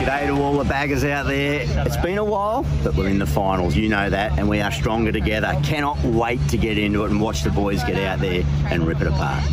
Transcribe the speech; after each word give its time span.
G'day 0.00 0.28
to 0.28 0.42
all 0.42 0.56
the 0.56 0.64
baggers 0.64 1.04
out 1.04 1.26
there. 1.26 1.62
It's 1.86 1.98
been 1.98 2.16
a 2.16 2.24
while, 2.24 2.64
but 2.82 2.94
we're 2.94 3.08
in 3.08 3.18
the 3.18 3.26
finals. 3.26 3.76
You 3.76 3.90
know 3.90 4.08
that, 4.08 4.38
and 4.38 4.48
we 4.48 4.62
are 4.62 4.72
stronger 4.72 5.12
together. 5.12 5.54
Cannot 5.62 6.02
wait 6.02 6.40
to 6.48 6.56
get 6.56 6.78
into 6.78 7.04
it 7.04 7.10
and 7.10 7.20
watch 7.20 7.42
the 7.42 7.50
boys 7.50 7.84
get 7.84 7.98
out 7.98 8.18
there 8.18 8.42
and 8.70 8.86
rip 8.86 9.02
it 9.02 9.08
apart. 9.08 9.44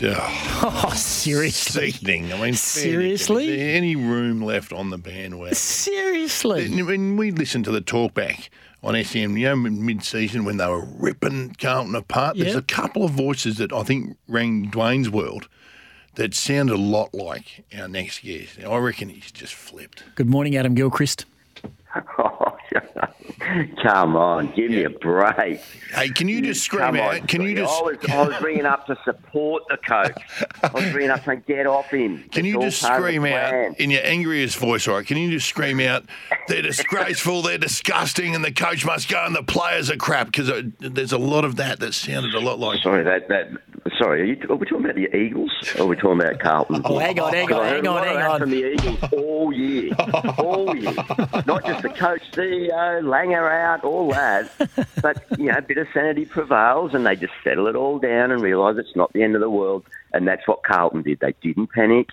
Oh, 0.00 0.92
seriously? 0.96 1.90
Sickening. 1.90 2.32
I 2.32 2.40
mean, 2.40 2.54
Seriously? 2.54 3.48
Is 3.48 3.56
there 3.58 3.76
any 3.76 3.96
room 3.96 4.40
left 4.40 4.72
on 4.72 4.90
the 4.90 4.98
bandwagon? 4.98 5.56
Seriously? 5.56 6.80
When 6.80 7.16
we 7.16 7.32
listened 7.32 7.64
to 7.64 7.72
the 7.72 7.80
talkback 7.80 8.50
on 8.84 9.02
SEN, 9.02 9.36
you 9.36 9.48
know, 9.48 9.56
mid-season 9.56 10.44
when 10.44 10.58
they 10.58 10.68
were 10.68 10.84
ripping 10.84 11.56
Carlton 11.58 11.96
apart, 11.96 12.36
there's 12.36 12.54
a 12.54 12.62
couple 12.62 13.04
of 13.04 13.10
voices 13.10 13.56
that 13.56 13.72
I 13.72 13.82
think 13.82 14.16
rang 14.28 14.70
Dwayne's 14.70 15.10
world 15.10 15.48
that 16.18 16.34
sounded 16.34 16.74
a 16.74 16.78
lot 16.78 17.14
like 17.14 17.64
our 17.78 17.88
next 17.88 18.22
guest. 18.22 18.58
I 18.64 18.76
reckon 18.76 19.08
he's 19.08 19.30
just 19.32 19.54
flipped. 19.54 20.02
Good 20.16 20.28
morning, 20.28 20.56
Adam 20.56 20.74
Gilchrist. 20.74 21.24
Come 23.82 24.14
on, 24.16 24.52
give 24.54 24.70
me 24.70 24.84
a 24.84 24.90
break. 24.90 25.60
Hey, 25.94 26.08
can 26.10 26.28
you 26.28 26.42
just 26.42 26.62
scream 26.62 26.80
Come 26.82 26.96
out? 26.96 27.14
on, 27.14 27.26
Can 27.26 27.40
you 27.42 27.56
Scotty. 27.56 27.96
just? 27.96 28.10
I 28.10 28.18
was, 28.22 28.28
I 28.32 28.34
was 28.34 28.42
ringing 28.42 28.66
up 28.66 28.86
to 28.86 28.98
support 29.04 29.62
the 29.70 29.78
coach. 29.78 30.20
I 30.62 30.70
was 30.74 30.92
ringing 30.92 31.10
up 31.10 31.24
saying, 31.24 31.44
get 31.46 31.66
off 31.66 31.86
him. 31.86 32.24
Can 32.32 32.44
It's 32.44 32.52
you 32.52 32.56
all 32.56 32.62
just 32.62 32.82
part 32.82 32.98
of 32.98 33.02
the 33.04 33.08
scream 33.10 33.22
plan." 33.22 33.70
out 33.72 33.80
in 33.80 33.90
your 33.90 34.02
angriest 34.04 34.58
voice, 34.58 34.86
all 34.86 34.96
right? 34.96 35.06
Can 35.06 35.16
you 35.16 35.30
just 35.30 35.48
scream 35.48 35.80
out, 35.80 36.04
they're 36.48 36.62
disgraceful, 36.62 37.40
they're 37.42 37.58
disgusting, 37.58 38.34
and 38.34 38.44
the 38.44 38.52
coach 38.52 38.84
must 38.84 39.08
go 39.08 39.24
and 39.24 39.34
the 39.34 39.42
players 39.42 39.90
are 39.90 39.96
crap? 39.96 40.26
Because 40.26 40.50
uh, 40.50 40.62
there's 40.80 41.12
a 41.12 41.18
lot 41.18 41.44
of 41.44 41.56
that 41.56 41.80
that 41.80 41.94
sounded 41.94 42.34
a 42.34 42.40
lot 42.40 42.58
like. 42.58 42.82
Sorry, 42.82 43.02
that, 43.04 43.28
that, 43.28 43.48
sorry, 43.98 44.22
are, 44.22 44.24
you, 44.24 44.36
are 44.48 44.56
we 44.56 44.66
talking 44.66 44.84
about 44.84 44.96
the 44.96 45.14
Eagles 45.14 45.50
or 45.76 45.82
are 45.82 45.86
we 45.86 45.96
talking 45.96 46.20
about 46.20 46.38
Carlton? 46.40 46.82
Oh, 46.84 46.98
hang 46.98 47.18
on, 47.20 47.32
hang 47.32 47.52
on, 47.52 47.66
hang 47.66 47.86
on, 47.86 48.04
hang 48.04 48.16
on. 48.16 48.40
From 48.40 48.50
the 48.50 48.72
Eagles 48.72 48.98
all 49.12 49.52
year, 49.52 49.92
all 50.38 50.76
year. 50.76 50.92
Not 51.46 51.64
just 51.66 51.82
the 51.82 51.92
coach, 51.94 52.22
CEO, 52.32 53.02
Langer 53.02 53.50
out, 53.50 53.84
all 53.84 54.10
that. 54.12 54.50
But, 55.02 55.24
you 55.38 55.46
know, 55.46 55.58
a 55.58 55.62
bit 55.62 55.78
of 55.78 55.88
sanity 55.92 56.24
prevails 56.24 56.94
and 56.94 57.04
they 57.06 57.16
just 57.16 57.32
settle 57.42 57.66
it 57.66 57.76
all 57.76 57.98
down 57.98 58.30
and 58.30 58.40
realise 58.40 58.76
it's 58.78 58.96
not 58.96 59.12
the 59.12 59.22
end 59.22 59.34
of 59.34 59.40
the 59.40 59.50
world. 59.50 59.84
And 60.12 60.26
that's 60.26 60.46
what 60.46 60.62
Carlton 60.62 61.02
did. 61.02 61.20
They 61.20 61.34
didn't 61.42 61.68
panic. 61.68 62.08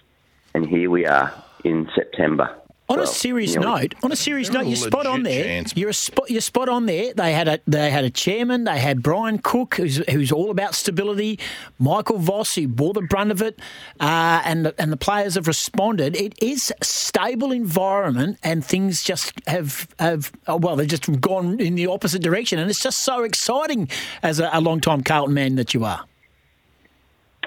And 0.54 0.68
here 0.68 0.90
we 0.90 1.06
are 1.06 1.34
in 1.64 1.90
September. 1.96 2.56
On 2.88 3.00
a 3.00 3.08
serious 3.08 3.56
you 3.56 3.62
know, 3.62 3.78
note, 3.78 3.96
on 4.04 4.12
a 4.12 4.16
serious 4.16 4.52
note, 4.52 4.66
a 4.66 4.68
you're 4.68 4.76
spot 4.76 5.08
on 5.08 5.24
there. 5.24 5.44
chance. 5.44 5.74
You're 5.76 5.90
a 5.90 5.94
spot. 5.94 6.30
You're 6.30 6.42
spot 6.42 6.70
on 6.70 6.86
there. 6.86 7.16
They 7.16 7.34
had 7.34 7.48
a 7.48 7.60
they 7.66 7.90
had 7.90 8.04
a 8.04 8.12
chairman. 8.12 8.66
They 8.66 8.78
had 8.78 9.02
Brian 9.02 9.40
Cook, 9.40 9.76
who's 9.76 9.98
who's 10.08 10.32
all 10.32 10.52
about 10.52 10.76
stability. 10.76 11.40
Michael 11.80 12.20
Voss, 12.20 12.54
who 12.54 12.68
bore 12.68 12.94
the 12.94 13.02
brunt 13.02 13.32
of 13.32 13.42
it, 13.42 13.60
uh, 14.00 14.42
and 14.46 14.68
the, 14.68 14.76
and 14.78 14.92
the 14.92 14.98
players 14.98 15.34
have 15.34 15.48
responded. 15.48 16.16
It 16.16 16.36
is 16.44 16.72
a 16.80 16.86
stable 16.86 17.52
environment, 17.52 18.38
and 18.44 18.64
things 18.64 19.04
just 19.04 19.34
have 19.48 19.88
have 19.98 20.32
oh, 20.48 20.58
well, 20.58 20.76
they've 20.76 20.88
just 20.88 21.20
gone 21.20 21.60
in 21.60 21.74
the 21.74 21.88
opposite 21.88 22.22
direction, 22.22 22.60
and 22.60 22.70
it's 22.70 22.82
just 22.82 23.00
so 23.00 23.24
exciting 23.24 23.90
as 24.22 24.40
a, 24.40 24.48
a 24.54 24.62
long 24.62 24.80
time 24.80 25.02
Carlton 25.02 25.34
man 25.34 25.56
that 25.56 25.74
you 25.74 25.84
are. 25.84 26.06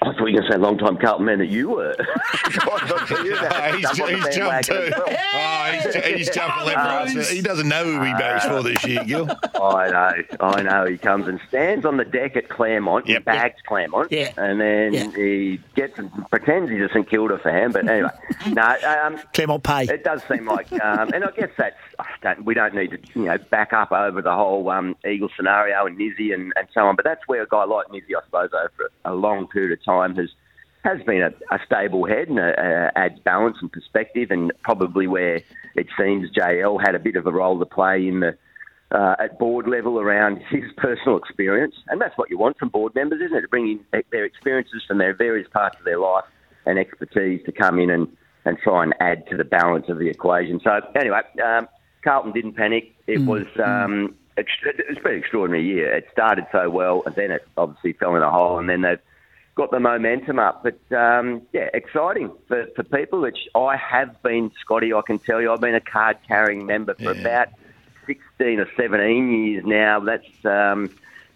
I 0.00 0.06
thought 0.12 0.16
you 0.18 0.24
were 0.24 0.30
going 0.32 0.42
to 0.44 0.52
say 0.52 0.58
long 0.58 0.78
time 0.78 0.96
Carlton 0.96 1.27
man 1.27 1.38
that 1.38 1.46
you 1.48 1.70
were. 1.70 1.94
I 1.98 2.86
thought 2.86 3.10
you 3.24 3.32
were 3.32 3.38
about 3.38 3.70
to 3.70 3.77
he's, 3.77 3.91
jump 3.91 4.00
on 4.00 4.12
the 4.12 4.27
he's 4.27 4.36
jumped 4.36 4.64
too. 4.66 4.91
Oh, 5.34 5.70
he's, 5.72 5.94
he's 6.16 6.30
jumping 6.30 6.66
left, 6.66 6.77
right. 6.77 7.08
so 7.24 7.34
He 7.34 7.41
doesn't 7.42 7.68
know 7.68 7.84
who 7.84 8.02
he 8.04 8.12
bats 8.12 8.44
for 8.46 8.62
this 8.62 8.84
year, 8.86 9.02
Gil. 9.04 9.28
I 9.60 9.91
know, 9.91 10.22
I 10.41 10.62
know. 10.62 10.84
He 10.86 10.98
comes 10.98 11.26
and 11.26 11.41
stands 11.48 11.84
on 11.84 11.96
the 11.96 12.04
deck 12.04 12.36
at 12.36 12.48
Claremont, 12.48 13.06
Yep. 13.08 13.16
and 13.16 13.24
bags 13.24 13.56
Claremont, 13.66 14.12
Yeah. 14.12 14.32
and 14.36 14.60
then 14.60 14.92
Yeah. 14.94 15.10
he 15.16 15.60
gets 15.74 15.98
and 15.98 16.10
pretends 16.30 16.70
he's 16.70 16.82
a 16.82 16.88
St 16.91 17.08
Kilda 17.08 17.38
fan. 17.38 17.72
But 17.72 17.88
anyway, 17.88 18.10
no, 18.48 18.76
um, 19.04 19.19
Claremont 19.34 19.64
Pay. 19.64 19.84
it 19.84 20.04
does 20.04 20.22
seem 20.30 20.46
like, 20.46 20.70
um, 20.84 21.10
and 21.12 21.24
I 21.24 21.30
guess 21.32 21.50
that's 21.56 21.76
I 21.98 22.06
don't, 22.22 22.44
we 22.44 22.55
don't 22.55 22.74
need 22.74 22.91
to 22.91 22.98
you 23.14 23.27
know 23.27 23.38
back 23.50 23.72
up 23.72 23.92
over 23.92 24.22
the 24.22 24.33
whole 24.33 24.69
um, 24.70 24.97
Eagle 25.06 25.28
scenario 25.36 25.86
and 25.86 25.98
Nizzy 25.98 26.34
and, 26.34 26.52
and 26.56 26.69
so 26.72 26.80
on. 26.80 26.97
But 26.97 27.05
that's 27.05 27.27
where 27.27 27.42
a 27.42 27.48
guy 27.48 27.64
like 27.64 27.88
Nizzy, 27.88 28.15
I 28.16 28.25
suppose, 28.25 28.50
over 28.53 28.91
a 29.04 29.15
long 29.15 29.47
period 29.48 29.78
of 29.78 29.84
time 29.84 30.16
has 30.16 30.31
has 30.84 31.03
been 31.03 31.22
a, 31.22 31.31
a 31.54 31.59
stable 31.66 32.06
head 32.06 32.28
and 32.28 32.38
uh 32.38 32.53
uh 32.56 32.91
adds 32.97 33.19
balance 33.20 33.56
and 33.60 33.72
perspective, 33.72 34.31
and 34.31 34.53
probably 34.62 35.06
where 35.06 35.41
it 35.75 35.87
seems 35.98 36.31
JL 36.31 36.81
had 36.84 36.94
a 36.94 36.98
bit 36.98 37.16
of 37.16 37.26
a 37.26 37.32
role 37.32 37.59
to 37.59 37.66
play 37.66 38.06
in 38.06 38.20
the 38.20 38.37
uh, 38.91 39.14
at 39.19 39.38
board 39.38 39.69
level 39.69 40.00
around 40.00 40.38
his 40.50 40.64
personal 40.76 41.19
experience, 41.19 41.75
and 41.88 42.00
that's 42.00 42.16
what 42.16 42.31
you 42.31 42.38
want 42.38 42.59
from 42.59 42.69
board 42.69 42.94
members, 42.94 43.20
isn't 43.20 43.37
it? 43.37 43.43
To 43.43 43.48
bring 43.48 43.69
in 43.93 44.03
their 44.10 44.25
experiences 44.25 44.82
from 44.87 44.98
their 44.98 45.14
various 45.14 45.48
parts 45.48 45.78
of 45.78 45.84
their 45.84 45.98
life 45.98 46.25
and 46.66 46.78
expertise 46.78 47.44
to 47.44 47.53
come 47.53 47.78
in 47.78 47.91
and, 47.91 48.09
and 48.44 48.59
try 48.59 48.82
and 48.82 48.94
add 49.00 49.26
to 49.28 49.37
the 49.37 49.44
balance 49.44 49.87
of 49.88 49.98
the 49.98 50.09
equation. 50.09 50.60
So 50.62 50.81
anyway, 50.98 51.20
um, 51.44 51.69
Carlton 52.08 52.32
didn't 52.32 52.54
panic. 52.54 52.94
It 53.06 53.20
was 53.20 53.44
um, 53.62 54.14
ext- 54.38 54.64
it's 54.64 55.00
been 55.02 55.12
an 55.12 55.19
extraordinary 55.19 55.66
year. 55.66 55.94
It 55.94 56.06
started 56.10 56.46
so 56.50 56.70
well, 56.70 57.02
and 57.04 57.14
then 57.14 57.30
it 57.30 57.46
obviously 57.58 57.92
fell 57.92 58.16
in 58.16 58.22
a 58.22 58.30
hole, 58.30 58.58
and 58.58 58.66
then 58.66 58.80
they've 58.80 58.98
got 59.56 59.70
the 59.70 59.78
momentum 59.78 60.38
up. 60.38 60.64
But 60.64 60.96
um, 60.96 61.42
yeah, 61.52 61.69
exciting 61.74 62.32
for, 62.46 62.66
for 62.74 62.82
people, 62.82 63.20
which 63.20 63.41
I 63.54 63.76
have 63.76 64.22
been, 64.22 64.50
Scotty. 64.62 64.94
I 64.94 65.02
can 65.06 65.19
tell 65.19 65.42
you, 65.42 65.52
I've 65.52 65.60
been 65.60 65.74
a 65.74 65.80
card 65.82 66.16
carrying 66.26 66.64
member 66.64 66.94
for 66.94 67.14
Yeah. 67.14 67.20
about 67.20 67.48
16 68.06 68.58
or 68.58 68.66
17 68.75 69.44
years 69.44 69.64
now. 69.66 70.00
That's 70.00 70.44
um, 70.46 70.88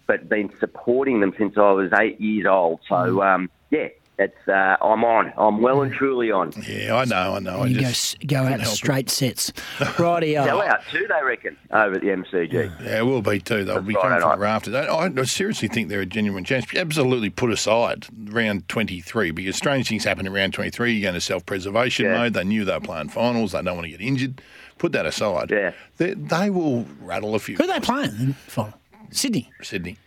but 0.07 0.27
been 0.27 0.51
supporting 0.59 1.19
them 1.19 1.33
since 1.37 1.55
I 1.55 1.71
was 1.71 1.91
eight 1.99 2.19
years 2.19 2.47
old. 2.47 2.79
So 2.89 3.21
um, 3.21 3.51
yeah, 3.69 3.89
it's 4.23 4.47
uh, 4.47 4.77
I'm 4.81 5.03
on. 5.03 5.33
I'm 5.37 5.61
well 5.61 5.81
and 5.81 5.93
truly 5.93 6.31
on. 6.31 6.51
Yeah, 6.67 6.95
I 6.95 7.05
know, 7.05 7.35
I 7.35 7.39
know. 7.39 7.59
I 7.59 7.65
you 7.67 7.75
go 7.75 7.81
just 7.81 8.15
s- 8.15 8.25
go 8.25 8.37
out 8.37 8.41
can't 8.43 8.53
in 8.55 8.59
help 8.61 8.73
it. 8.73 8.77
straight 8.77 9.09
sets. 9.09 9.53
Righty, 9.99 10.33
Sell 10.33 10.61
out 10.61 10.81
too, 10.91 11.07
they 11.07 11.23
reckon, 11.25 11.57
over 11.71 11.95
at 11.95 12.01
the 12.01 12.07
MCG. 12.07 12.53
Yeah, 12.53 12.99
it 12.99 13.05
will 13.05 13.21
be 13.21 13.39
too. 13.39 13.63
They'll 13.63 13.75
That's 13.75 13.87
be 13.87 13.93
Friday 13.93 14.19
coming 14.19 14.19
from 14.21 14.29
night. 14.29 14.35
the 14.35 14.41
rafters. 14.41 14.73
I, 15.17 15.21
I 15.21 15.23
seriously 15.25 15.67
think 15.67 15.89
they're 15.89 16.01
a 16.01 16.05
genuine 16.05 16.43
chance. 16.43 16.65
Absolutely 16.75 17.29
put 17.29 17.51
aside 17.51 18.07
round 18.33 18.67
23 18.69 19.31
because 19.31 19.55
strange 19.55 19.89
things 19.89 20.03
happen 20.03 20.25
in 20.25 20.33
round 20.33 20.53
23. 20.53 20.93
You're 20.93 21.01
going 21.03 21.13
to 21.13 21.21
self 21.21 21.45
preservation 21.45 22.05
Yeah. 22.05 22.17
mode. 22.17 22.33
They 22.33 22.43
knew 22.43 22.65
they 22.65 22.73
were 22.73 22.79
playing 22.79 23.09
finals. 23.09 23.51
They 23.51 23.61
don't 23.61 23.75
want 23.75 23.85
to 23.85 23.91
get 23.91 24.01
injured. 24.01 24.41
Put 24.77 24.91
that 24.93 25.05
aside. 25.05 25.51
Yeah. 25.51 25.71
They, 25.97 26.13
they 26.13 26.49
will 26.49 26.85
rattle 27.01 27.35
a 27.35 27.39
few. 27.39 27.55
Who 27.57 27.63
are 27.63 27.67
they 27.67 27.79
playing? 27.79 28.33
final? 28.47 28.73
Sydney. 29.11 29.51
Sydney. 29.61 29.97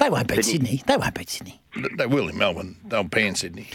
They 0.00 0.08
won't 0.08 0.28
beat 0.28 0.44
Sydney. 0.44 0.82
They 0.86 0.96
won't 0.96 1.14
beat 1.14 1.28
Sydney. 1.28 1.60
They 1.96 2.06
will 2.06 2.28
in 2.28 2.38
Melbourne. 2.38 2.76
They'll 2.86 3.08
pan 3.08 3.34
Sydney. 3.34 3.68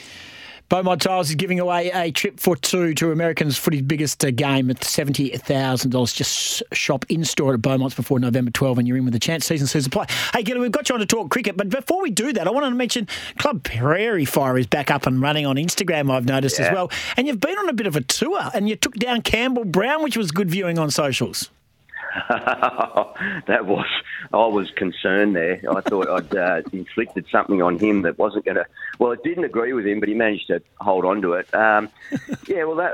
Beaumont 0.68 1.00
Tiles 1.04 1.30
is 1.30 1.36
giving 1.36 1.60
away 1.60 1.92
a 1.94 2.10
trip 2.10 2.40
for 2.40 2.56
two 2.56 2.96
to 2.96 3.12
Americans' 3.12 3.56
footy's 3.56 3.84
biggest 3.84 4.26
uh, 4.26 4.32
game 4.32 4.72
at 4.72 4.80
$70,000. 4.80 6.16
Just 6.16 6.64
shop 6.74 7.06
in 7.10 7.24
store 7.24 7.54
at 7.54 7.62
Beaumont's 7.62 7.94
before 7.94 8.20
November 8.20 8.50
12 8.50 8.80
and 8.80 8.88
you're 8.88 8.98
in 8.98 9.06
with 9.06 9.14
a 9.14 9.20
chance. 9.20 9.46
Season 9.46 9.68
season 9.68 9.92
play. 9.92 10.08
Hey, 10.34 10.42
Gilly, 10.42 10.62
we've 10.62 10.72
got 10.72 10.90
you 10.90 10.96
on 10.96 11.00
to 11.02 11.06
talk 11.06 11.30
cricket, 11.30 11.56
but 11.56 11.70
before 11.70 12.02
we 12.02 12.10
do 12.10 12.34
that, 12.34 12.48
I 12.48 12.50
wanted 12.50 12.70
to 12.70 12.76
mention 12.76 13.08
Club 13.38 13.64
Prairie 13.64 14.26
Fire 14.26 14.58
is 14.58 14.66
back 14.66 14.90
up 14.90 15.06
and 15.06 15.22
running 15.22 15.46
on 15.46 15.58
Instagram, 15.58 16.10
I've 16.10 16.26
noticed 16.26 16.60
as 16.60 16.74
well. 16.74 16.90
And 17.16 17.28
you've 17.28 17.40
been 17.40 17.60
on 17.60 17.70
a 17.70 17.74
bit 17.74 17.86
of 17.86 17.96
a 17.96 18.02
tour 18.02 18.50
and 18.56 18.68
you 18.68 18.76
took 18.76 18.96
down 18.96 19.22
Campbell 19.22 19.66
Brown, 19.66 20.02
which 20.02 20.18
was 20.18 20.32
good 20.32 20.50
viewing 20.50 20.80
on 20.80 20.90
socials. 20.90 21.52
that 22.30 23.66
was 23.66 23.86
I 24.34 24.48
was 24.48 24.72
concerned 24.72 25.36
there. 25.36 25.60
I 25.70 25.82
thought 25.82 26.10
I'd 26.10 26.36
uh, 26.36 26.62
inflicted 26.72 27.26
something 27.30 27.62
on 27.62 27.78
him 27.78 28.04
that 28.04 28.18
wasn't 28.18 28.46
going 28.46 28.56
to. 28.56 28.66
Well, 29.00 29.12
it 29.12 29.24
didn't 29.24 29.44
agree 29.44 29.74
with 29.74 29.86
him, 29.86 30.00
but 30.00 30.08
he 30.08 30.16
managed 30.16 30.48
to 30.48 30.62
hold 30.80 31.04
on 31.04 31.22
to 31.24 31.34
it. 31.34 31.54
Um, 31.54 31.90
yeah, 32.48 32.64
well, 32.64 32.78
that, 32.78 32.94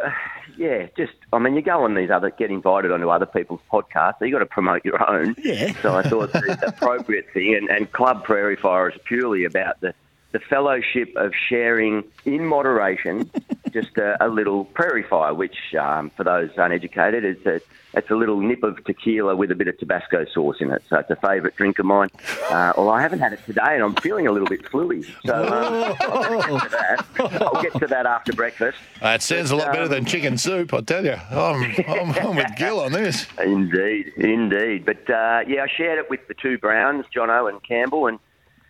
yeah, 0.57 0.87
just 0.97 1.13
I 1.31 1.39
mean, 1.39 1.55
you 1.55 1.61
go 1.61 1.83
on 1.83 1.93
these 1.93 2.09
other 2.09 2.31
get 2.31 2.49
invited 2.49 2.91
onto 2.91 3.09
other 3.09 3.27
people's 3.27 3.61
podcasts, 3.71 4.19
so 4.19 4.25
you 4.25 4.31
got 4.31 4.39
to 4.39 4.45
promote 4.47 4.83
your 4.83 5.07
own. 5.07 5.35
Yeah. 5.37 5.73
So 5.81 5.95
I 5.95 6.01
thought 6.01 6.31
the 6.31 6.63
appropriate 6.67 7.31
thing, 7.33 7.55
and, 7.55 7.69
and 7.69 7.91
Club 7.91 8.23
Prairie 8.23 8.55
Fire 8.55 8.89
is 8.89 8.99
purely 9.05 9.45
about 9.45 9.79
the 9.81 9.93
the 10.31 10.39
fellowship 10.39 11.13
of 11.15 11.33
sharing 11.49 12.03
in 12.25 12.45
moderation 12.45 13.29
just 13.71 13.97
a, 13.97 14.23
a 14.23 14.27
little 14.27 14.65
prairie 14.65 15.03
fire, 15.03 15.33
which 15.33 15.75
um, 15.79 16.09
for 16.11 16.23
those 16.23 16.49
uneducated 16.57 17.25
is 17.25 17.45
a 17.45 17.61
it's 17.93 18.09
a 18.09 18.15
little 18.15 18.39
nip 18.39 18.63
of 18.63 18.83
tequila 18.85 19.35
with 19.35 19.51
a 19.51 19.55
bit 19.55 19.67
of 19.67 19.77
Tabasco 19.77 20.25
sauce 20.33 20.57
in 20.61 20.71
it. 20.71 20.81
So 20.89 20.97
it's 20.99 21.09
a 21.09 21.15
favourite 21.17 21.55
drink 21.57 21.77
of 21.77 21.85
mine. 21.85 22.09
Uh, 22.49 22.71
well, 22.77 22.89
I 22.89 23.01
haven't 23.01 23.19
had 23.19 23.33
it 23.33 23.45
today, 23.45 23.61
and 23.75 23.83
I'm 23.83 23.95
feeling 23.95 24.27
a 24.27 24.31
little 24.31 24.47
bit 24.47 24.63
fluey. 24.63 25.03
So 25.25 25.35
um, 25.35 25.95
I'll, 25.99 26.31
get 26.31 26.63
to 26.63 26.69
that. 26.69 27.05
I'll 27.41 27.61
get 27.61 27.73
to 27.73 27.87
that 27.87 28.05
after 28.05 28.31
breakfast. 28.31 28.77
That 29.01 29.15
it 29.15 29.21
sounds 29.23 29.51
a 29.51 29.57
lot 29.57 29.73
better 29.73 29.89
than 29.89 30.05
chicken 30.05 30.37
soup, 30.37 30.73
I 30.73 30.81
tell 30.81 31.03
you. 31.03 31.17
I'm, 31.31 31.63
I'm, 31.87 32.11
I'm 32.11 32.35
with 32.37 32.55
Gil 32.55 32.79
on 32.79 32.93
this. 32.93 33.27
Indeed, 33.43 34.13
indeed. 34.15 34.85
But 34.85 35.09
uh, 35.09 35.41
yeah, 35.45 35.63
I 35.63 35.67
shared 35.67 35.99
it 35.99 36.09
with 36.09 36.25
the 36.29 36.33
two 36.33 36.57
Browns, 36.57 37.05
Jono 37.13 37.49
and 37.49 37.61
Campbell, 37.61 38.07
and 38.07 38.19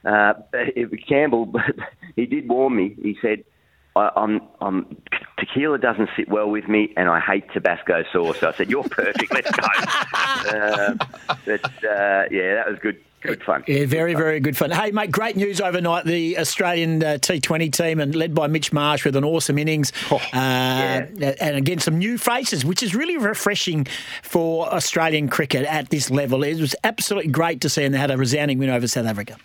uh, 0.03 0.33
Campbell, 1.07 1.53
he 2.15 2.25
did 2.25 2.49
warn 2.49 2.75
me. 2.75 2.95
He 3.01 3.17
said, 3.21 3.43
I, 3.95 4.09
I'm, 4.15 4.41
I'm, 4.61 4.97
tequila 5.37 5.77
doesn't 5.77 6.09
sit 6.15 6.29
well 6.29 6.49
with 6.49 6.67
me, 6.67 6.93
and 6.95 7.09
I 7.09 7.19
hate 7.19 7.51
Tabasco 7.51 8.03
sauce. 8.13 8.39
So 8.39 8.49
I 8.49 8.53
said, 8.53 8.69
"You're 8.69 8.83
perfect. 8.83 9.33
Let's 9.33 9.51
go." 9.51 9.67
uh, 10.57 10.95
but 11.45 11.65
uh, 11.83 12.23
yeah, 12.31 12.55
that 12.55 12.69
was 12.69 12.79
good. 12.79 13.01
good 13.21 13.43
fun. 13.43 13.65
Yeah, 13.67 13.85
very, 13.85 14.13
very 14.13 14.39
good 14.39 14.55
fun. 14.55 14.71
Hey, 14.71 14.91
mate, 14.91 15.11
great 15.11 15.35
news 15.35 15.59
overnight. 15.59 16.05
The 16.05 16.37
Australian 16.37 17.03
uh, 17.03 17.17
T20 17.19 17.73
team, 17.73 17.99
and 17.99 18.15
led 18.15 18.33
by 18.33 18.47
Mitch 18.47 18.71
Marsh 18.71 19.03
with 19.03 19.17
an 19.17 19.25
awesome 19.25 19.57
innings, 19.57 19.91
Oh, 20.09 20.21
uh, 20.33 20.37
and 20.37 21.57
again 21.57 21.79
some 21.79 21.97
new 21.97 22.17
faces, 22.17 22.63
which 22.63 22.81
is 22.81 22.95
really 22.95 23.17
refreshing 23.17 23.87
for 24.23 24.73
Australian 24.73 25.27
cricket 25.27 25.65
at 25.65 25.89
this 25.89 26.09
level. 26.09 26.43
It 26.43 26.61
was 26.61 26.77
absolutely 26.85 27.31
great 27.31 27.59
to 27.61 27.69
see, 27.69 27.83
and 27.83 27.93
they 27.93 27.99
had 27.99 28.11
a 28.11 28.17
resounding 28.17 28.57
win 28.57 28.69
over 28.69 28.87
South 28.87 29.05
Africa. 29.05 29.35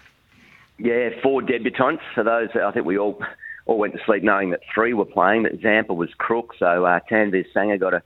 Yeah, 0.78 1.08
four 1.20 1.42
debutants. 1.42 2.00
For 2.14 2.22
those, 2.22 2.50
I 2.54 2.70
think 2.70 2.86
we 2.86 2.96
all 2.96 3.20
all 3.66 3.78
went 3.78 3.92
to 3.94 4.00
sleep 4.06 4.22
knowing 4.22 4.50
that 4.50 4.60
three 4.72 4.94
were 4.94 5.04
playing. 5.04 5.42
That 5.42 5.60
Zampa 5.60 5.92
was 5.92 6.08
crook, 6.16 6.54
so 6.58 6.84
uh, 6.84 7.00
Tanveer 7.10 7.44
Sangha 7.54 7.78
got 7.78 7.94
a 7.94 8.02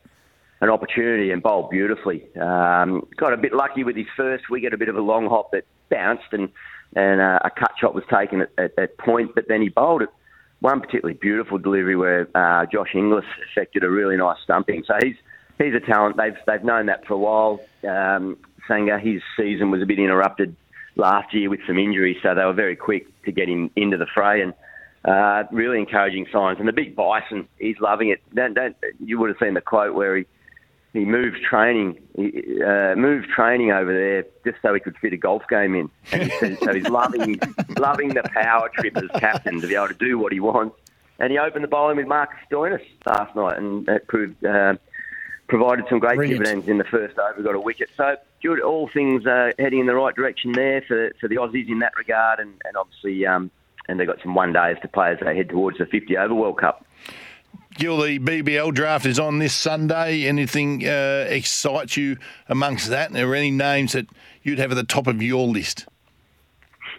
an 0.63 0.69
opportunity 0.69 1.31
and 1.31 1.43
bowled 1.43 1.71
beautifully. 1.71 2.27
Um, 2.37 3.07
got 3.17 3.33
a 3.33 3.37
bit 3.39 3.55
lucky 3.55 3.83
with 3.83 3.97
his 3.97 4.07
first 4.15 4.45
wicket, 4.51 4.75
a 4.75 4.77
bit 4.77 4.91
of 4.91 4.97
a 4.97 5.01
long 5.01 5.27
hop 5.27 5.53
that 5.53 5.65
bounced 5.91 6.33
and 6.33 6.49
and 6.97 7.21
uh, 7.21 7.39
a 7.45 7.51
cut 7.51 7.71
shot 7.81 7.95
was 7.95 8.03
taken 8.13 8.41
at, 8.41 8.51
at 8.59 8.75
that 8.77 8.99
point, 8.99 9.33
but 9.37 9.45
then 9.47 9.63
he 9.63 9.69
bowled 9.69 10.03
it. 10.03 10.09
One 10.59 10.81
particularly 10.81 11.15
beautiful 11.15 11.57
delivery 11.57 11.95
where 11.95 12.27
uh, 12.35 12.67
Josh 12.67 12.95
Inglis 12.95 13.25
effected 13.49 13.85
a 13.85 13.89
really 13.89 14.17
nice 14.17 14.39
stumping. 14.43 14.83
So 14.87 14.95
he's 15.03 15.15
he's 15.59 15.75
a 15.75 15.81
talent. 15.81 16.17
They've 16.17 16.37
they've 16.47 16.65
known 16.65 16.87
that 16.87 17.07
for 17.07 17.15
a 17.15 17.19
while. 17.19 17.61
Um, 17.85 18.37
Sangha, 18.69 19.01
his 19.01 19.23
season 19.37 19.71
was 19.71 19.83
a 19.83 19.87
bit 19.87 19.99
interrupted 19.99 20.57
last 20.97 21.33
year 21.33 21.49
with 21.49 21.61
some 21.67 21.79
injuries, 21.79 22.19
so 22.23 22.35
they 22.35 22.45
were 22.45 22.53
very 22.53 22.77
quick 22.77 23.07
to 23.25 23.33
get 23.33 23.49
him 23.49 23.71
into 23.77 23.97
the 23.97 24.07
fray 24.13 24.43
and. 24.43 24.53
Uh, 25.03 25.45
really 25.51 25.79
encouraging 25.79 26.27
signs, 26.31 26.59
and 26.59 26.69
the 26.69 26.73
big 26.73 26.95
bison, 26.95 27.49
he's 27.59 27.79
loving 27.81 28.11
it. 28.11 28.21
Don't, 28.35 28.53
don't, 28.53 28.77
you 29.03 29.19
would 29.19 29.31
have 29.31 29.39
seen 29.39 29.55
the 29.55 29.63
quote 29.63 29.95
where 29.95 30.17
he 30.19 30.27
he 30.93 31.05
moved 31.05 31.39
training, 31.43 31.99
he, 32.17 32.63
uh, 32.63 32.97
moved 32.97 33.29
training 33.29 33.71
over 33.71 33.93
there 33.93 34.25
just 34.45 34.61
so 34.61 34.75
he 34.75 34.81
could 34.81 34.97
fit 34.99 35.13
a 35.13 35.17
golf 35.17 35.43
game 35.49 35.75
in. 35.75 35.91
And 36.11 36.25
he 36.25 36.31
said, 36.39 36.59
so 36.59 36.75
he's 36.75 36.89
loving, 36.89 37.39
loving 37.79 38.09
the 38.09 38.23
power 38.35 38.69
trip 38.75 38.97
as 38.97 39.09
captain 39.21 39.61
to 39.61 39.69
be 39.69 39.77
able 39.77 39.89
to 39.89 39.95
do 39.95 40.19
what 40.19 40.33
he 40.33 40.41
wants. 40.41 40.77
And 41.21 41.31
he 41.31 41.39
opened 41.39 41.63
the 41.63 41.69
bowling 41.69 41.97
with 41.97 42.07
Marcus 42.07 42.39
Stoinis 42.51 42.85
last 43.07 43.37
night, 43.37 43.59
and 43.59 43.87
that 43.87 44.09
proved 44.09 44.45
uh, 44.45 44.75
provided 45.49 45.85
some 45.89 45.99
great 45.99 46.17
Brilliant. 46.17 46.45
dividends 46.45 46.69
in 46.69 46.79
the 46.79 46.85
first 46.85 47.19
over. 47.19 47.43
Got 47.43 47.55
a 47.55 47.61
wicket, 47.61 47.91
so 47.97 48.17
good. 48.43 48.61
All 48.61 48.89
things 48.89 49.27
uh, 49.27 49.53
heading 49.59 49.81
in 49.81 49.87
the 49.87 49.95
right 49.95 50.15
direction 50.15 50.53
there 50.53 50.81
for 50.81 51.13
for 51.21 51.29
the 51.29 51.37
Aussies 51.37 51.69
in 51.69 51.81
that 51.81 51.93
regard, 51.97 52.41
and, 52.41 52.55
and 52.65 52.77
obviously, 52.77 53.27
um, 53.27 53.51
and 53.91 53.99
they've 53.99 54.07
got 54.07 54.23
some 54.23 54.35
one 54.35 54.53
days 54.53 54.77
to 54.83 54.89
play 54.89 55.11
as 55.13 55.19
they 55.21 55.37
head 55.37 55.49
towards 55.49 55.79
the 55.79 55.87
50 55.87 56.17
over 56.17 56.35
World 56.35 56.59
Cup. 56.59 56.87
Gil, 57.75 58.01
the 58.01 58.19
BBL 58.19 58.73
draft 58.75 59.07
is 59.07 59.19
on 59.19 59.39
this 59.39 59.53
Sunday. 59.53 60.27
Anything 60.27 60.87
uh, 60.87 61.27
excites 61.29 61.97
you 61.97 62.17
amongst 62.49 62.89
that? 62.89 63.11
Are 63.11 63.15
there 63.15 63.35
any 63.35 63.51
names 63.51 63.93
that 63.93 64.07
you'd 64.43 64.59
have 64.59 64.71
at 64.73 64.75
the 64.75 64.85
top 64.85 65.07
of 65.07 65.23
your 65.23 65.47
list? 65.47 65.87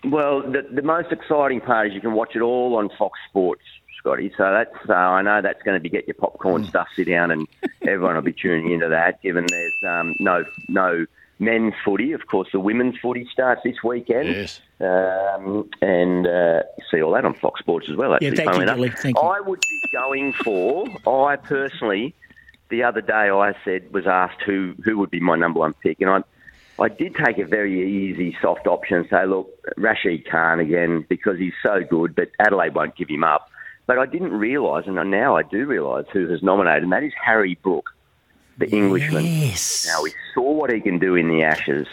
Well, 0.03 0.41
the, 0.41 0.67
the 0.71 0.81
most 0.81 1.11
exciting 1.11 1.61
part 1.61 1.87
is 1.87 1.93
you 1.93 2.01
can 2.01 2.13
watch 2.13 2.35
it 2.35 2.41
all 2.41 2.75
on 2.77 2.89
Fox 2.97 3.19
Sports, 3.29 3.61
Scotty. 3.99 4.31
So 4.35 4.51
that's 4.51 4.89
uh, 4.89 4.93
I 4.93 5.21
know 5.21 5.41
that's 5.41 5.61
going 5.61 5.75
to 5.75 5.81
be 5.81 5.89
get 5.89 6.07
your 6.07 6.15
popcorn 6.15 6.65
stuff, 6.65 6.87
sit 6.95 7.07
down, 7.07 7.31
and 7.31 7.47
everyone 7.83 8.15
will 8.15 8.21
be 8.21 8.33
tuning 8.33 8.71
into 8.71 8.89
that. 8.89 9.21
Given 9.21 9.45
there's 9.47 9.73
um, 9.87 10.15
no 10.19 10.43
no 10.67 11.05
men's 11.41 11.73
footy, 11.83 12.13
of 12.13 12.27
course, 12.27 12.47
the 12.53 12.59
women's 12.59 12.97
footy 12.99 13.27
starts 13.33 13.61
this 13.63 13.83
weekend. 13.83 14.29
Yes. 14.29 14.61
Um, 14.79 15.69
and 15.81 16.27
uh, 16.27 16.61
see 16.89 17.01
all 17.01 17.11
that 17.13 17.25
on 17.25 17.33
Fox 17.33 17.59
Sports 17.59 17.87
as 17.89 17.97
well. 17.97 18.13
Actually, 18.13 18.29
Yeah, 18.29 18.35
thank 18.35 18.55
you. 18.55 18.65
Gilly. 18.65 18.89
Thank 18.89 19.17
you. 19.17 19.21
I 19.21 19.39
would 19.39 19.59
be 19.59 19.81
going 19.91 20.33
for. 20.33 20.87
I 21.27 21.35
personally, 21.35 22.15
the 22.69 22.83
other 22.83 23.01
day, 23.01 23.29
I 23.29 23.53
said 23.65 23.91
was 23.91 24.07
asked 24.07 24.41
who 24.45 24.75
who 24.83 24.97
would 24.99 25.11
be 25.11 25.19
my 25.19 25.35
number 25.35 25.59
one 25.59 25.73
pick, 25.73 25.99
and 25.99 26.09
I 26.09 26.23
I 26.81 26.89
did 26.89 27.15
take 27.15 27.37
a 27.37 27.45
very 27.45 28.09
easy, 28.11 28.35
soft 28.41 28.65
option 28.65 28.97
and 28.97 29.07
say, 29.09 29.25
look, 29.25 29.49
Rashid 29.77 30.27
Khan 30.29 30.59
again 30.59 31.05
because 31.07 31.37
he's 31.37 31.53
so 31.61 31.81
good, 31.87 32.15
but 32.15 32.29
Adelaide 32.39 32.73
won't 32.73 32.95
give 32.95 33.09
him 33.09 33.23
up. 33.23 33.49
But 33.85 33.99
I 33.99 34.05
didn't 34.05 34.33
realise, 34.33 34.87
and 34.87 34.95
now 35.11 35.35
I 35.35 35.43
do 35.43 35.65
realise 35.65 36.05
who 36.13 36.27
has 36.29 36.41
nominated, 36.41 36.83
and 36.83 36.91
that 36.91 37.03
is 37.03 37.13
Harry 37.23 37.57
Brook, 37.61 37.89
the 38.57 38.69
Englishman. 38.69 39.25
Yes. 39.25 39.85
Now, 39.87 40.03
we 40.03 40.13
saw 40.33 40.51
what 40.51 40.71
he 40.71 40.79
can 40.79 40.99
do 40.99 41.15
in 41.15 41.29
the 41.29 41.43
Ashes, 41.43 41.87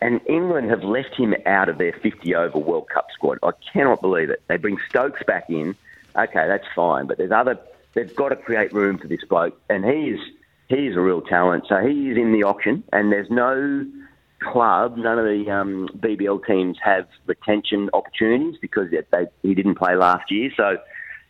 and 0.00 0.20
England 0.26 0.70
have 0.70 0.82
left 0.82 1.14
him 1.14 1.34
out 1.46 1.68
of 1.68 1.78
their 1.78 1.92
50 1.92 2.34
over 2.34 2.58
World 2.58 2.88
Cup 2.88 3.08
squad. 3.14 3.38
I 3.42 3.52
cannot 3.72 4.00
believe 4.00 4.30
it. 4.30 4.42
They 4.48 4.56
bring 4.56 4.78
Stokes 4.88 5.22
back 5.26 5.48
in. 5.48 5.74
Okay, 6.16 6.46
that's 6.46 6.66
fine, 6.74 7.06
but 7.06 7.18
there's 7.18 7.32
other. 7.32 7.58
They've 7.94 8.14
got 8.14 8.30
to 8.30 8.36
create 8.36 8.72
room 8.72 8.98
for 8.98 9.06
this 9.06 9.24
bloke, 9.24 9.58
and 9.68 9.84
he 9.84 10.10
is 10.10 10.20
he 10.68 10.86
is 10.86 10.96
a 10.96 11.00
real 11.00 11.20
talent. 11.20 11.64
So 11.68 11.78
he 11.78 12.10
is 12.10 12.16
in 12.16 12.32
the 12.32 12.44
auction, 12.44 12.82
and 12.92 13.12
there's 13.12 13.30
no 13.30 13.86
club. 14.42 14.96
None 14.96 15.18
of 15.18 15.24
the 15.24 15.50
um, 15.50 15.88
BBL 15.98 16.44
teams 16.46 16.76
have 16.82 17.06
retention 17.26 17.90
opportunities 17.92 18.56
because 18.60 18.90
they, 18.90 19.02
they, 19.10 19.26
he 19.42 19.54
didn't 19.54 19.76
play 19.76 19.94
last 19.94 20.30
year. 20.30 20.50
So 20.56 20.78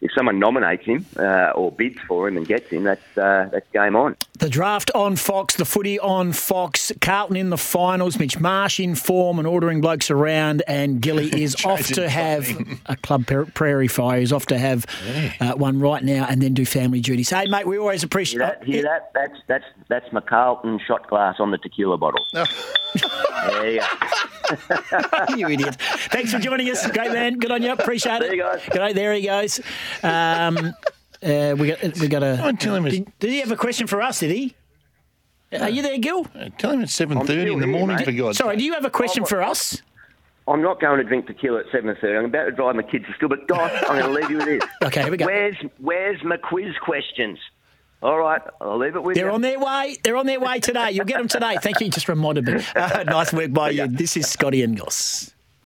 if 0.02 0.10
someone 0.12 0.40
nominates 0.40 0.84
him 0.84 1.06
uh, 1.16 1.52
or 1.54 1.70
bids 1.70 1.98
for 2.08 2.26
him 2.26 2.36
and 2.36 2.46
gets 2.46 2.68
him, 2.70 2.82
that's 2.82 3.16
uh, 3.16 3.48
that's 3.52 3.66
game 3.72 3.94
on. 3.94 4.16
The 4.40 4.50
draft 4.50 4.90
on 4.96 5.14
Fox, 5.14 5.54
the 5.54 5.64
footy 5.64 5.98
on 6.00 6.32
Fox, 6.32 6.90
Carlton 7.00 7.36
in 7.36 7.50
the 7.50 7.56
finals, 7.56 8.18
Mitch 8.18 8.40
Marsh 8.40 8.80
in 8.80 8.96
form 8.96 9.38
and 9.38 9.46
ordering 9.46 9.80
blokes 9.80 10.10
around, 10.10 10.64
and 10.66 11.00
Gilly 11.00 11.26
is 11.42 11.64
off 11.64 11.86
to 11.86 12.08
have 12.08 12.48
a 12.86 12.96
club 12.96 13.26
prairie 13.54 13.86
fire. 13.86 14.18
He's 14.18 14.32
off 14.32 14.46
to 14.46 14.58
have 14.58 14.86
uh, 15.40 15.52
one 15.54 15.78
right 15.78 16.02
now 16.02 16.26
and 16.28 16.42
then 16.42 16.52
do 16.52 16.66
family 16.66 17.00
duties. 17.00 17.30
Hey, 17.30 17.46
mate, 17.46 17.66
we 17.66 17.78
always 17.78 18.02
appreciate 18.02 18.40
Hear 18.40 18.48
that? 18.48 18.64
Hear 18.64 18.82
that? 18.82 19.12
That's 19.14 19.38
that's 19.46 19.64
that's 19.88 20.12
my 20.12 20.20
Carlton 20.20 20.80
shot 20.84 21.08
glass 21.08 21.36
on 21.38 21.52
the 21.52 21.58
tequila 21.58 21.96
bottle. 21.96 22.24
there 22.32 23.70
you 23.70 23.80
go. 23.80 23.86
you 25.36 25.48
idiot. 25.48 25.76
Thanks 26.12 26.32
for 26.32 26.38
joining 26.38 26.70
us. 26.70 26.86
Great 26.90 27.12
man. 27.12 27.38
Good 27.38 27.50
on 27.50 27.62
you. 27.62 27.72
Appreciate 27.72 28.16
it. 28.16 28.20
There 28.22 28.34
you 28.34 28.42
go. 28.42 28.56
Good 28.70 28.78
night. 28.78 28.94
There 28.94 29.12
he 29.14 29.22
goes. 29.22 29.60
Um, 30.02 30.56
uh, 31.22 31.54
we 31.58 31.68
got 31.68 31.98
we 31.98 32.08
got 32.08 32.22
a. 32.22 32.36
Don't 32.36 32.60
tell 32.60 32.74
him 32.74 32.84
Did, 32.84 33.12
did 33.18 33.30
he 33.30 33.40
have 33.40 33.50
a 33.50 33.56
question 33.56 33.86
for 33.86 34.02
us? 34.02 34.20
Did 34.20 34.30
he? 34.30 34.54
Are 35.58 35.68
you 35.70 35.82
there, 35.82 35.98
Gil? 35.98 36.26
Uh, 36.34 36.48
Tell 36.56 36.70
him 36.70 36.80
it's 36.80 36.98
7.30 36.98 37.12
in 37.18 37.26
the 37.26 37.34
here, 37.34 37.66
morning, 37.66 37.96
mate. 37.96 38.06
for 38.06 38.12
God's 38.12 38.38
Sorry, 38.38 38.56
do 38.56 38.64
you 38.64 38.72
have 38.72 38.86
a 38.86 38.90
question 38.90 39.26
for 39.26 39.42
us? 39.42 39.82
I'm 40.48 40.62
not 40.62 40.80
going 40.80 40.96
to 40.98 41.04
drink 41.04 41.26
tequila 41.26 41.60
at 41.60 41.66
seven 41.70 41.94
thirty. 42.00 42.16
I'm 42.16 42.24
about 42.24 42.44
to 42.46 42.52
drive 42.52 42.74
my 42.74 42.82
kids 42.82 43.04
to 43.06 43.12
school, 43.12 43.28
but 43.28 43.46
guys, 43.46 43.70
I'm 43.88 44.00
going 44.00 44.12
to 44.14 44.20
leave 44.20 44.30
you 44.30 44.36
with 44.38 44.46
this. 44.46 44.70
Okay, 44.84 45.02
here 45.02 45.10
we 45.10 45.16
go. 45.16 45.26
Where's 45.26 45.56
where's 45.78 46.22
my 46.24 46.36
quiz 46.36 46.74
questions? 46.82 47.38
All 48.02 48.18
right, 48.18 48.42
I'll 48.60 48.78
leave 48.78 48.96
it 48.96 49.02
with 49.04 49.16
you. 49.16 49.22
They're 49.22 49.30
on 49.30 49.42
their 49.42 49.60
way. 49.60 49.98
They're 50.02 50.16
on 50.16 50.26
their 50.26 50.40
way 50.40 50.58
today. 50.58 50.90
You'll 50.90 51.04
get 51.04 51.18
them 51.18 51.28
today. 51.28 51.56
Thank 51.62 51.78
you. 51.78 51.86
You 51.86 51.92
just 51.92 52.08
reminded 52.08 52.46
me. 52.46 52.60
Uh, 52.74 53.04
nice 53.06 53.32
work 53.32 53.52
by 53.52 53.70
you. 53.70 53.86
This 53.86 54.16
is 54.16 54.28
Scotty 54.28 54.62
and 54.62 54.76
Goss. 54.76 55.32